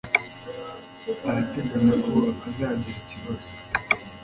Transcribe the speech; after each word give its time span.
Arateganya 1.29 1.95
ko 2.05 2.15
azagira 2.47 2.99
ibibazo 3.13 3.51